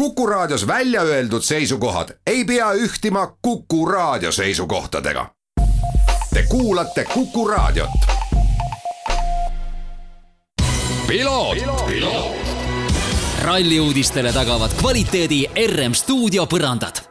[0.00, 5.26] Kuku Raadios välja öeldud seisukohad ei pea ühtima Kuku Raadio seisukohtadega.
[6.34, 7.90] Te kuulate Kuku Raadiot.
[13.42, 17.09] ralli uudistele tagavad kvaliteedi RM stuudio põrandad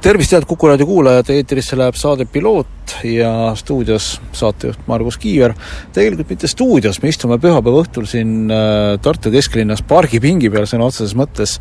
[0.00, 5.54] tervist, head Kuku raadio kuulajad, eetrisse läheb saade Piloot ja stuudios saatejuht Margus Kiiver.
[5.92, 11.16] tegelikult mitte stuudios, me istume pühapäeva õhtul siin äh, Tartu kesklinnas pargipingi peal sõna otseses
[11.18, 11.56] mõttes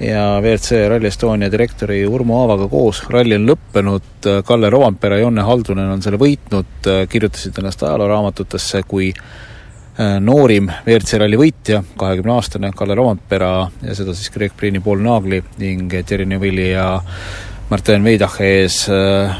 [0.00, 3.04] ja WRC Rally Estonia direktori Urmo Aavaga koos.
[3.12, 9.12] ralli on lõppenud, Kalle Rovampere Jonne Haldunen on selle võitnud, äh, kirjutasid ennast ajalooraamatutesse kui
[9.12, 15.04] äh, noorim WRC ralli võitja, kahekümne aastane Kalle Rovampera ja seda siis Greg Priini, Paul
[15.04, 17.02] Naagli ning Thierry Neuvilli ja
[17.72, 18.82] Martin Veidache ees.
[18.92, 19.36] Äh,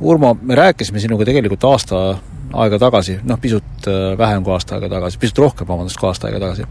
[0.00, 1.98] Urmo, me rääkisime sinuga tegelikult aasta
[2.54, 6.30] aega tagasi, noh pisut äh, vähem kui aasta aega tagasi, pisut rohkem, vabandust, kui aasta
[6.30, 6.64] aega tagasi.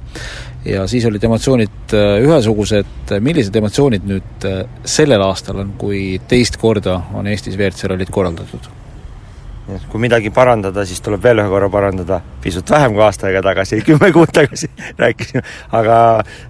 [0.65, 4.47] ja siis olid emotsioonid äh, ühesugused, millised emotsioonid nüüd
[4.95, 8.71] sellel aastal on, kui teist korda on Eestis WRC rallid korraldatud?
[9.91, 13.83] kui midagi parandada, siis tuleb veel ühe korra parandada, pisut vähem kui aasta aega tagasi,
[13.87, 14.73] kümme kuud tagasi
[15.05, 15.45] rääkisime,
[15.77, 15.95] aga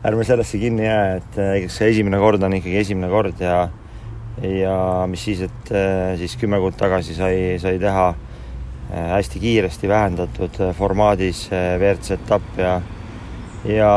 [0.08, 3.66] ärme sellesse kinni jää, et eks see esimene kord on ikkagi esimene kord ja
[4.42, 9.90] ja mis siis, et äh, siis kümme kuud tagasi sai, sai teha äh, hästi kiiresti
[9.90, 12.82] vähendatud äh, formaadis WRC etapp ja
[13.64, 13.92] ja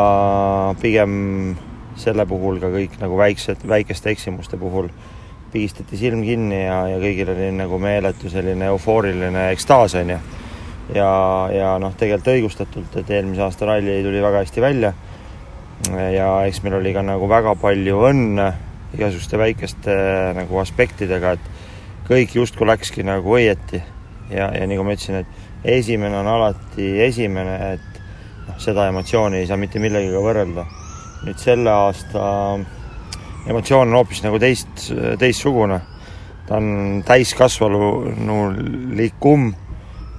[0.80, 1.56] pigem
[1.98, 4.90] selle puhul ka kõik nagu väiksed, väikeste eksimuste puhul
[5.52, 10.18] pigistati silm kinni ja, ja kõigil oli nagu meeletu selline eufooriline ekstaas, on ju.
[10.94, 11.10] ja,
[11.50, 14.92] ja noh, tegelikult õigustatult, et eelmise aasta ralli tuli väga hästi välja.
[16.12, 18.52] ja eks meil oli ka nagu väga palju õnne
[18.96, 19.94] igasuguste väikeste
[20.36, 21.44] nagu aspektidega, et
[22.06, 23.82] kõik justkui läkski nagu õieti.
[24.30, 25.26] ja, ja nagu ma ütlesin, et
[25.78, 27.80] esimene on alati esimene, et
[28.46, 30.64] noh, seda emotsiooni ei saa mitte millegagi võrrelda.
[31.26, 32.22] nüüd selle aasta
[33.48, 35.80] emotsioon on hoopis nagu teist, teistsugune.
[36.46, 39.54] ta on täiskasvanulikum,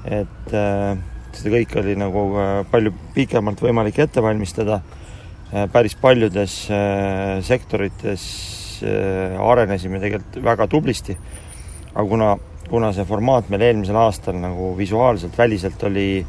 [0.04, 0.98] et äh,
[1.32, 4.84] seda kõike oli nagu äh, palju pikemalt võimalik ette valmistada äh,
[5.72, 11.18] päris paljudes äh, sektorites Äh, arenesime tegelikult väga tublisti.
[11.94, 12.36] aga kuna,
[12.70, 16.26] kuna see formaat meil eelmisel aastal nagu visuaalselt, väliselt oli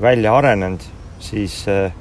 [0.00, 0.84] välja arenenud,
[1.20, 1.92] siis äh,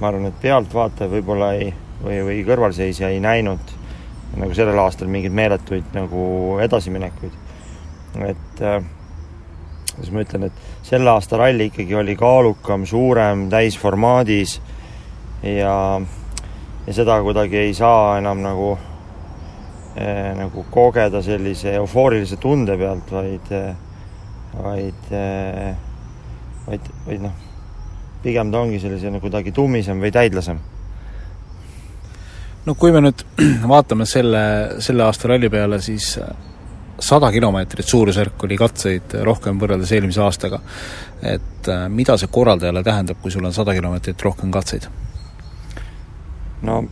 [0.00, 1.70] ma arvan, et pealtvaataja võib-olla ei,
[2.02, 3.78] või, või kõrvalseisja ei näinud
[4.36, 6.24] nagu sellel aastal mingeid meeletuid nagu
[6.64, 7.32] edasiminekuid.
[8.28, 8.82] et äh,
[9.92, 14.58] kuidas ma ütlen, et selle aasta ralli ikkagi oli kaalukam, suurem, täisformaadis
[15.42, 16.00] ja,
[16.86, 18.72] ja seda kuidagi ei saa enam nagu
[20.38, 23.72] nagu kogeda sellise eufoorilise tunde pealt, vaid, eh,
[24.56, 25.74] vaid eh,,
[26.66, 27.34] vaid, vaid noh,
[28.22, 30.60] pigem ta ongi sellise nagu kuidagi tummisem või täidlasem.
[32.66, 33.24] no kui me nüüd
[33.74, 34.44] vaatame selle,
[34.80, 36.14] selle aasta ralli peale, siis
[37.02, 40.60] sada kilomeetrit suurusjärk oli katseid rohkem võrreldes eelmise aastaga.
[41.22, 44.88] et eh, mida see korraldajale tähendab, kui sul on sada kilomeetrit rohkem katseid?
[46.62, 46.82] no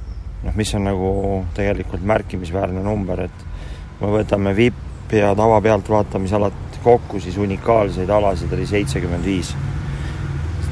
[0.44, 1.10] noh, mis on nagu
[1.56, 3.38] tegelikult märkimisväärne number, et
[3.98, 6.52] kui me võtame VIP ja tavapealtvaatamisalad
[6.84, 9.56] kokku, siis unikaalseid alasid oli seitsekümmend viis.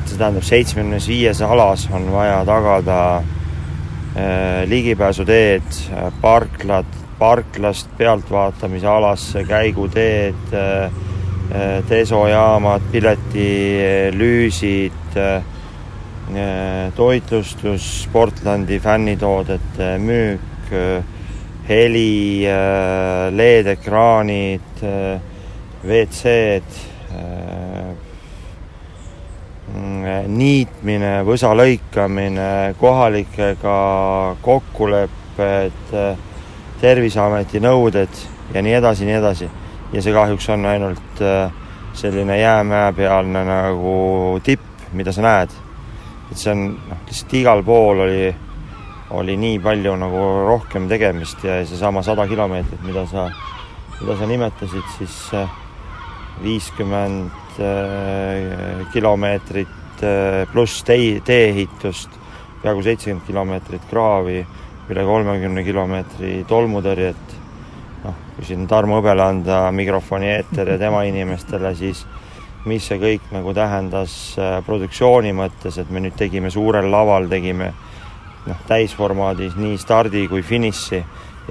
[0.08, 3.24] see tähendab, seitsmekümnes viies alas on vaja tagada äh,
[4.66, 5.62] ligipääsuteed,
[6.20, 6.86] parklad,
[7.18, 10.84] parklast pealtvaatamise alasse käiguteed äh,,
[11.52, 15.42] äh desojaamad, piletilüüsid äh,, Äh,
[16.96, 21.04] toitlustus, Sportlandi fännitoodete müük, äh,
[21.68, 24.82] heli, äh, LED-ekraanid,
[25.84, 26.86] WC-d,
[30.28, 33.76] niitmine, võsa lõikamine, kohalikega
[34.42, 35.94] kokkulepped,
[36.78, 38.20] Terviseameti nõuded
[38.54, 39.48] ja nii edasi, nii edasi.
[39.92, 41.22] ja see kahjuks on ainult
[41.94, 44.62] selline jäämäepealne nagu tipp,
[44.92, 45.67] mida sa näed
[46.30, 48.28] et see on noh, lihtsalt igal pool oli,
[49.16, 53.28] oli nii palju nagu rohkem tegemist ja seesama sada kilomeetrit, mida sa,
[54.00, 55.48] mida sa nimetasid, siis äh,
[56.42, 62.20] viiskümmend äh, kilomeetrit äh, pluss tee, tee-ehitust,
[62.62, 64.42] peaaegu seitsekümmend kilomeetrit kraavi,
[64.88, 67.34] üle kolmekümne kilomeetri tolmutõrjet,
[68.04, 72.04] noh, kui siin Tarmo Hõbele anda mikrofoni eeter ja tema inimestele, siis
[72.66, 77.72] mis see kõik nagu tähendas äh, produktsiooni mõttes, et me nüüd tegime suurel laval, tegime
[78.46, 81.02] noh, täisformaadis nii stardi kui finiši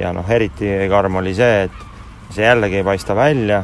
[0.02, 3.64] ja noh, eriti karm oli see, et see jällegi ei paista välja,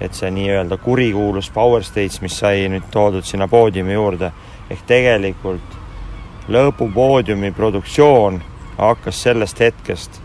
[0.00, 4.30] et see nii-öelda kurikuulus power stage, mis sai nüüd toodud sinna poodiumi juurde,
[4.70, 5.74] ehk tegelikult
[6.52, 8.38] lõpupoodiumi produktsioon
[8.76, 10.20] hakkas sellest hetkest,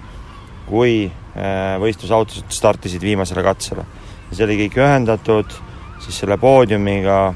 [0.67, 3.85] kui äh, võistlusautosid startisid viimasele katsele.
[4.31, 5.51] see oli kõik ühendatud
[6.01, 7.33] siis selle poodiumiga,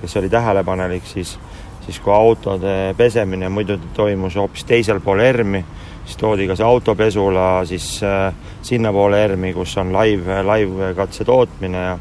[0.00, 1.36] kes oli tähelepanelik, siis,
[1.84, 5.64] siis kui autode pesemine muidu toimus hoopis teisel pool ERM-i,
[6.04, 11.82] siis toodi ka see autopesula siis äh, sinnapoole ERM-i, kus on live, live katse tootmine
[11.84, 11.96] ja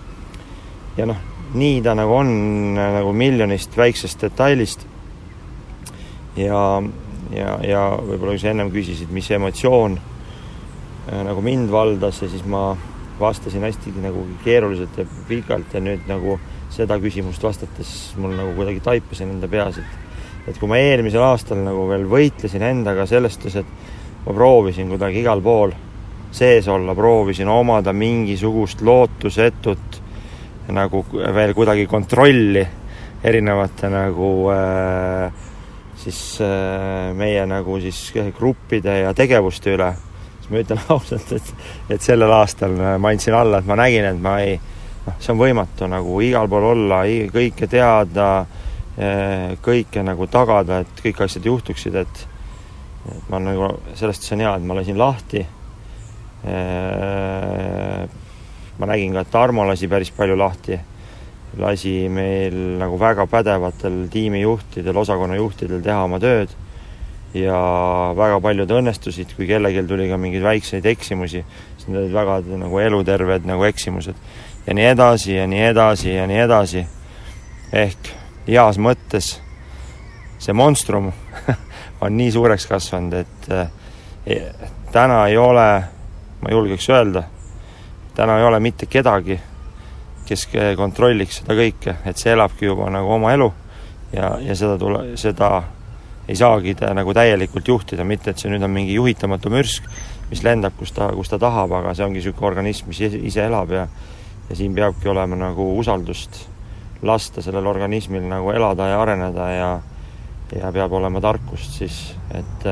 [0.97, 1.17] ja noh,
[1.55, 2.29] nii ta nagu on
[2.75, 4.85] nagu miljonist väiksest detailist.
[6.35, 6.83] ja,
[7.31, 12.45] ja, ja võib-olla kui sa ennem küsisid, mis emotsioon äh, nagu mind valdas ja siis
[12.45, 12.69] ma
[13.19, 16.39] vastasin hästi nagu keeruliselt ja pikalt ja nüüd nagu
[16.73, 20.03] seda küsimust vastates mul nagu kuidagi taipasin enda peas, et
[20.45, 25.23] et kui ma eelmisel aastal nagu veel võitlesin endaga selles suhtes, et ma proovisin kuidagi
[25.23, 25.73] igal pool
[26.35, 30.01] sees olla, proovisin omada mingisugust lootusetut
[30.75, 32.65] nagu veel kuidagi kontrolli
[33.25, 35.43] erinevate nagu äh,
[35.97, 37.99] siis äh, meie nagu siis
[38.37, 39.91] gruppide ja tegevuste üle,
[40.45, 41.53] siis ma ütlen ausalt, et,
[41.89, 44.59] et sellel aastal ma andsin alla, et ma nägin, et ma ei,
[45.05, 47.01] noh, see on võimatu nagu igal pool olla,
[47.33, 48.29] kõike teada,
[48.97, 52.25] äh, kõike nagu tagada, et kõik asjad juhtuksid, et
[53.05, 55.43] et ma nagu, sellest see on hea, et ma lasin lahti.
[56.49, 58.05] Äh,
[58.79, 60.79] ma nägin ka, et Tarmo lasi päris palju lahti,
[61.61, 66.57] lasi meil nagu väga pädevatel tiimijuhtidel, osakonnajuhtidel teha oma tööd
[67.35, 67.59] ja
[68.15, 71.43] väga paljud õnnestusid, kui kellelgi tuli ka mingeid väikseid eksimusi,
[71.75, 74.15] siis need olid väga nagu eluterved nagu eksimused.
[74.67, 76.85] ja nii edasi ja nii edasi ja nii edasi.
[77.73, 78.11] ehk
[78.47, 79.35] heas mõttes
[80.39, 81.11] see monstrum
[82.03, 83.51] on nii suureks kasvanud, et
[84.25, 84.49] eh,
[84.91, 85.69] täna ei ole,
[86.41, 87.23] ma julgeks öelda
[88.15, 89.39] täna ei ole mitte kedagi,
[90.25, 90.47] kes
[90.77, 93.49] kontrolliks seda kõike, et see elabki juba nagu oma elu
[94.15, 95.49] ja, ja seda tule, seda
[96.27, 99.87] ei saagi ta nagu täielikult juhtida, mitte et see nüüd on mingi juhitamatu mürsk,
[100.31, 103.73] mis lendab, kus ta, kus ta tahab, aga see ongi niisugune organism, mis ise elab
[103.75, 103.87] ja
[104.49, 106.43] ja siin peabki olema nagu usaldust
[107.05, 109.69] lasta sellel organismil nagu elada ja areneda ja
[110.55, 112.67] ja peab olema tarkust siis, et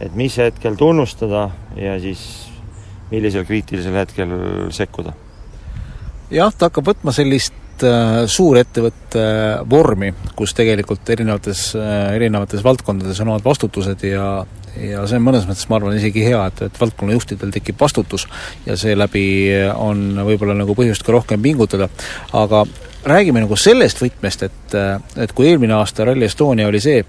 [0.00, 2.50] et mis hetkel tunnustada ja siis
[3.10, 4.34] millisel kriitilisel hetkel
[4.70, 5.14] sekkuda?
[6.30, 7.54] jah, ta hakkab võtma sellist
[8.32, 9.24] suurettevõtte
[9.70, 14.28] vormi, kus tegelikult erinevates äh,, erinevates valdkondades on omad vastutused ja
[14.76, 18.26] ja see on mõnes mõttes, ma arvan, isegi hea, et, et valdkonnajuhtidel tekib vastutus
[18.66, 19.24] ja seeläbi
[19.80, 21.88] on võib-olla nagu põhjust ka rohkem pingutada,
[22.36, 22.64] aga
[23.06, 24.76] räägime nagu sellest võtmest, et,
[25.16, 27.00] et kui eelmine aasta Rally Estonia oli see,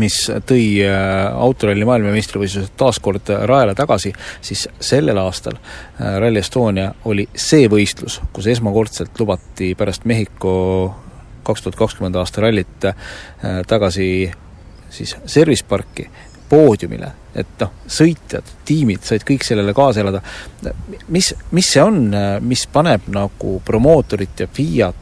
[0.00, 0.16] mis
[0.48, 0.94] tõi äh,
[1.32, 4.12] autoralli maailmameistrivõistlused taas kord rajale tagasi,
[4.44, 10.54] siis sellel aastal äh, Rally Estonia oli see võistlus, kus esmakordselt lubati pärast Mehhiko
[11.42, 12.96] kaks tuhat kakskümmend aasta rallit äh,
[13.68, 14.06] tagasi
[14.92, 16.08] siis service parki
[16.52, 20.20] poodiumile, et noh, sõitjad, tiimid said kõik sellele kaasa elada.
[21.08, 22.10] mis, mis see on,
[22.44, 25.01] mis paneb nagu promootorit ja FIAt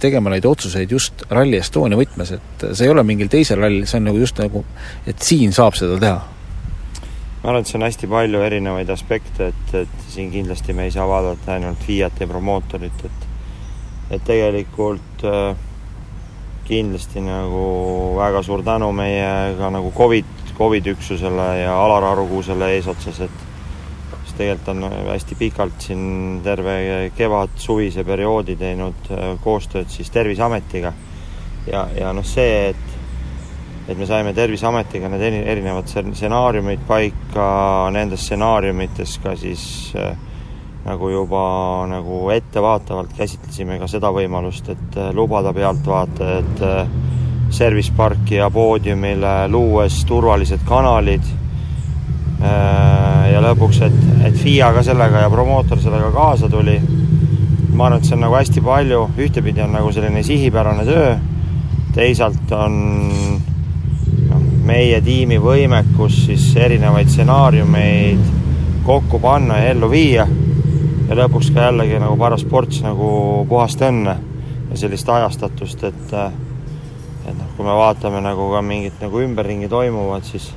[0.00, 4.00] tegema neid otsuseid just Rally Estonia võtmes, et see ei ole mingil teisel rallil, see
[4.00, 4.64] on nagu just nagu,
[5.06, 6.18] et siin saab seda teha?
[7.38, 10.94] ma arvan, et see on hästi palju erinevaid aspekte, et, et siin kindlasti me ei
[10.94, 13.26] saa vaadata ainult Fiat ja promootorit, et
[14.10, 15.56] et tegelikult äh,
[16.68, 17.64] kindlasti nagu
[18.16, 23.44] väga suur tänu meie ka nagu Covid, Covid üksusele ja Alar Arukuusele eesotsas, et
[24.36, 26.76] tegelikult on hästi pikalt siin terve
[27.16, 30.92] kevad-suvise perioodi teinud äh, koostööd siis Terviseametiga.
[31.72, 32.96] ja, ja noh, see, et
[33.88, 40.12] et me saime Terviseametiga need erinevad stsenaariumid paika, nendes stsenaariumites ka siis äh,
[40.84, 41.42] nagu juba
[41.88, 46.64] nagu ettevaatavalt käsitlesime ka seda võimalust, et äh, lubada pealtvaatajad
[47.50, 51.24] service parki ja poodiumile, luues turvalised kanalid
[52.38, 56.78] Äh, ja lõpuks, et, et FIA ka sellega ja promootor sellega kaasa tuli.
[57.74, 61.12] ma arvan, et see on nagu hästi palju, ühtepidi on nagu selline sihipärane töö,
[61.94, 62.78] teisalt on
[64.28, 68.24] noh, meie tiimi võimekus siis erinevaid stsenaariumeid
[68.86, 70.26] kokku panna ja ellu viia.
[71.08, 74.16] ja lõpuks ka jällegi nagu paras ports nagu puhast õnne
[74.70, 76.14] ja sellist ajastatust, et
[77.28, 80.48] et noh, kui me vaatame nagu ka mingit nagu ümberringi toimuvat, siis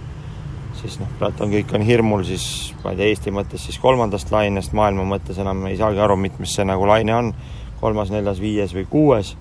[0.80, 2.46] siis noh, praegu on kõik on hirmul siis
[2.84, 6.56] ma ei tea, Eesti mõttes siis kolmandast lainest, maailma mõttes enam ei saagi aru, mitmes
[6.56, 7.34] see nagu laine on,
[7.82, 9.36] kolmas, neljas, viies või kuues.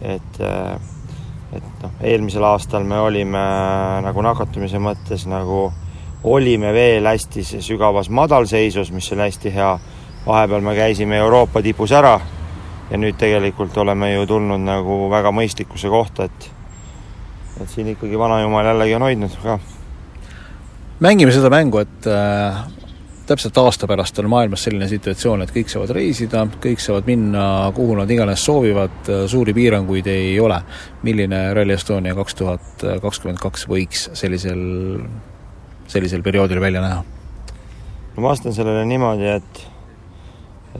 [0.00, 0.80] et, äh,
[1.52, 5.70] et noh, eelmisel aastal me olime äh, nagu nakatumise mõttes nagu
[6.24, 9.78] olime veel hästi sügavas madalseisus, mis oli hästi hea.
[10.26, 12.20] vahepeal me käisime Euroopa tipus ära
[12.90, 16.50] ja nüüd tegelikult oleme ju tulnud nagu väga mõistlikkuse kohta, et
[17.60, 19.58] et siin ikkagi vanajumal jällegi on hoidnud ka.
[21.00, 22.60] Mängime seda mängu, et äh,
[23.30, 27.44] täpselt aasta pärast on maailmas selline situatsioon, et kõik saavad reisida, kõik saavad minna,
[27.76, 30.60] kuhu nad iganes soovivad, suuri piiranguid ei ole.
[31.02, 34.62] milline Rally Estonia kaks tuhat kakskümmend kaks võiks sellisel,
[35.86, 37.04] sellisel perioodil välja näha?
[38.16, 39.66] ma vastan sellele niimoodi, et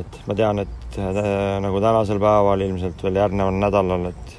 [0.00, 4.36] et ma tean, et äh, nagu tänasel päeval, ilmselt veel järgneval nädalal, et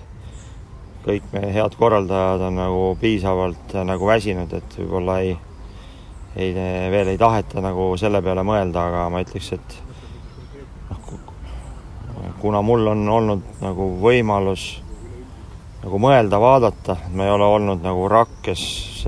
[1.05, 5.33] kõik meie head korraldajad on nagu piisavalt äh, nagu väsinud, et võib-olla ei
[6.35, 6.53] ei,
[6.91, 9.75] veel ei taheta nagu selle peale mõelda, aga ma ütleks, et
[10.89, 11.11] noh,
[12.41, 14.69] kuna mul on olnud nagu võimalus
[15.81, 18.63] nagu mõelda, vaadata, et ma ei ole olnud nagu rakkes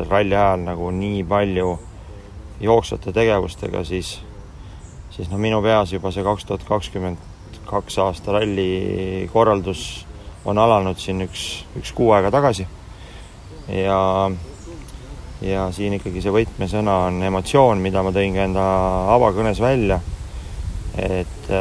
[0.09, 1.75] ralli ajal nagu nii palju
[2.63, 4.15] jooksvate tegevustega, siis
[5.13, 7.29] siis noh, minu peas juba see kaks tuhat kakskümmend
[7.69, 10.05] kaks aasta ralli korraldus
[10.45, 12.65] on alanud siin üks, üks kuu aega tagasi.
[13.71, 14.31] Ja
[15.43, 18.65] ja siin ikkagi see võtmesõna on emotsioon, mida ma tõin ka enda
[19.15, 19.99] avakõnes välja,
[20.97, 21.51] et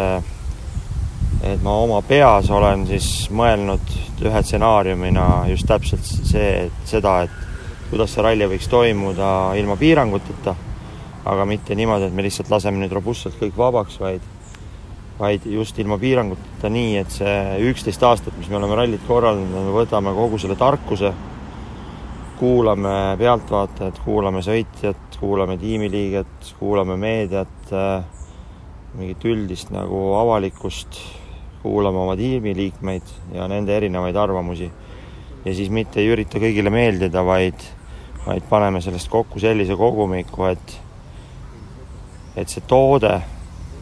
[1.43, 7.89] et ma oma peas olen siis mõelnud ühe stsenaariumina just täpselt see, et seda, et
[7.91, 10.55] kuidas see ralli võiks toimuda ilma piiranguteta,
[11.33, 14.31] aga mitte niimoodi, et me lihtsalt laseme nüüd robustselt kõik vabaks, vaid
[15.19, 17.35] vaid just ilma piiranguteta nii, et see
[17.71, 21.13] üksteist aastat, mis me oleme rallit korraldanud, me võtame kogu selle tarkuse
[22.43, 28.01] kuulame pealtvaatajat, kuulame sõitjat, kuulame tiimiliiget, kuulame meediat, äh,
[28.99, 30.97] mingit üldist nagu avalikkust,
[31.63, 34.73] kuulame oma tiimiliikmeid ja nende erinevaid arvamusi.
[35.45, 37.63] ja siis mitte ei ürita kõigile meeldida, vaid,
[38.27, 40.75] vaid paneme sellest kokku sellise kogumiku, et
[42.37, 43.13] et see toode,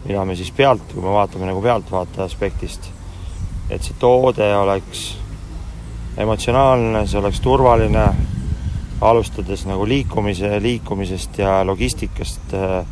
[0.05, 2.91] mida me siis pealt, kui me vaatame nagu pealtvaataja aspektist,
[3.71, 5.07] et see toode oleks
[6.21, 8.05] emotsionaalne, see oleks turvaline,
[9.01, 12.85] alustades nagu liikumise, liikumisest ja logistikast, äh,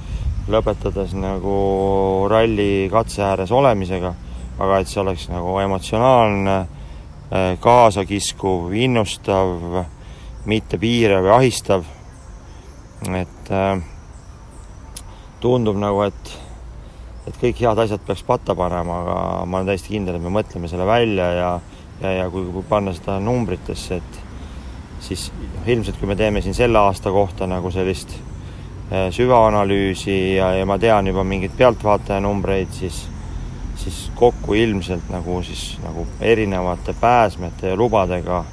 [0.48, 4.14] lõpetades nagu ralli katse ääres olemisega,
[4.58, 9.82] aga et see oleks nagu emotsionaalne, äh, kaasakiskuv, innustav,
[10.48, 11.84] mitte piirav ja ahistav,
[13.12, 13.80] et äh,
[15.40, 16.36] tundub nagu, et
[17.28, 20.70] et kõik head asjad peaks patta panema, aga ma olen täiesti kindel, et me mõtleme
[20.70, 21.50] selle välja ja
[22.00, 24.18] ja, ja kui, panna seda numbritesse, et
[25.00, 25.28] siis
[25.66, 30.78] ilmselt kui me teeme siin selle aasta kohta nagu sellist äh, süvaanalüüsi ja, ja ma
[30.78, 33.06] tean juba mingeid pealtvaataja numbreid, siis
[33.78, 38.44] siis kokku ilmselt nagu siis nagu erinevate pääsmete ja lubadega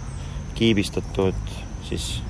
[0.56, 1.34] kiibistatud
[1.84, 2.22] siis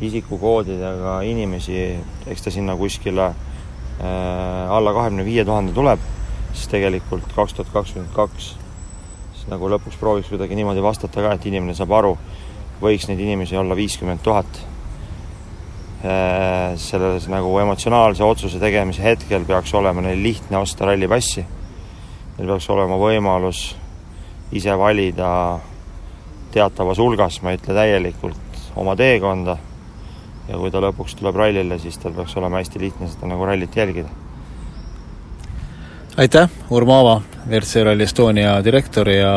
[0.00, 6.00] isikukoodidega inimesi, eks ta sinna kuskile äh, alla kahekümne viie tuhande tuleb,
[6.52, 8.56] siis tegelikult kaks tuhat kakskümmend kaks
[9.46, 12.16] siis nagu lõpuks prooviks kuidagi niimoodi vastata ka, et inimene saab aru,
[12.82, 14.60] võiks neid inimesi olla viiskümmend tuhat.
[16.06, 21.46] Äh, selles nagu emotsionaalse otsuse tegemise hetkel peaks olema neil lihtne osta rallipassi.
[22.36, 23.70] Neil peaks olema võimalus
[24.52, 25.30] ise valida
[26.52, 29.56] teatavas hulgas, ma ei ütle täielikult, oma teekonda.
[30.46, 33.76] ja kui ta lõpuks tuleb rallile, siis tal peaks olema hästi lihtne seda nagu rallit
[33.76, 34.08] jälgida.
[36.16, 39.32] aitäh, Urmo Aava, WRC Rally Estonia direktor ja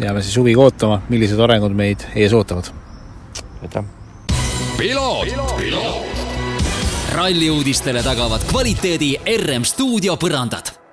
[0.00, 2.72] jääme siis huviga ootama, millised arengud meid ees ootavad.
[3.62, 3.84] aitäh!
[7.12, 10.85] ralli uudistele tagavad kvaliteedi RM stuudio põrandad